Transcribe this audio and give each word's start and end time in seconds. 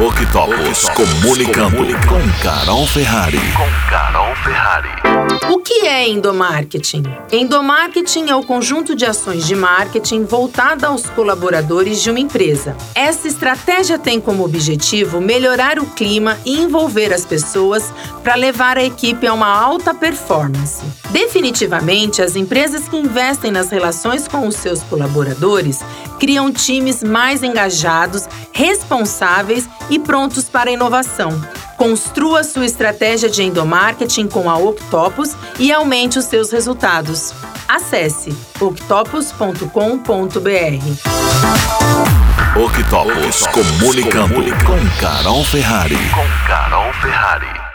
Octopus 0.00 0.88
comunicando 0.94 1.84
com 2.08 2.42
Carol 2.42 2.86
Ferrari. 2.86 3.52
Com 3.52 3.68
Carol 3.90 4.29
Ferrari. 4.42 4.88
O 5.50 5.58
que 5.58 5.86
é 5.86 6.08
endomarketing? 6.08 7.02
Endomarketing 7.30 8.30
é 8.30 8.34
o 8.34 8.42
conjunto 8.42 8.94
de 8.94 9.04
ações 9.04 9.46
de 9.46 9.54
marketing 9.54 10.24
voltada 10.24 10.86
aos 10.86 11.08
colaboradores 11.10 12.02
de 12.02 12.10
uma 12.10 12.20
empresa. 12.20 12.76
Essa 12.94 13.28
estratégia 13.28 13.98
tem 13.98 14.20
como 14.20 14.44
objetivo 14.44 15.20
melhorar 15.20 15.78
o 15.78 15.86
clima 15.86 16.38
e 16.44 16.58
envolver 16.58 17.12
as 17.12 17.24
pessoas 17.24 17.92
para 18.22 18.34
levar 18.34 18.78
a 18.78 18.84
equipe 18.84 19.26
a 19.26 19.34
uma 19.34 19.48
alta 19.48 19.92
performance. 19.92 20.82
Definitivamente, 21.10 22.22
as 22.22 22.36
empresas 22.36 22.88
que 22.88 22.96
investem 22.96 23.50
nas 23.50 23.70
relações 23.70 24.26
com 24.26 24.46
os 24.46 24.56
seus 24.56 24.82
colaboradores 24.84 25.80
criam 26.18 26.52
times 26.52 27.02
mais 27.02 27.42
engajados, 27.42 28.28
responsáveis 28.52 29.68
e 29.90 29.98
prontos 29.98 30.48
para 30.48 30.70
a 30.70 30.72
inovação. 30.72 31.30
Construa 31.80 32.44
sua 32.44 32.66
estratégia 32.66 33.30
de 33.30 33.42
endomarketing 33.42 34.28
com 34.28 34.50
a 34.50 34.58
Octopus 34.58 35.34
e 35.58 35.72
aumente 35.72 36.18
os 36.18 36.26
seus 36.26 36.52
resultados. 36.52 37.32
Acesse 37.66 38.36
octopus.com.br. 38.60 39.64
Octopus 42.54 43.46
comunicando 43.46 44.34
com 44.66 45.00
Carol 45.00 45.42
Ferrari. 45.42 45.96
Com 46.10 46.46
Carol 46.46 46.92
Ferrari. 46.92 47.09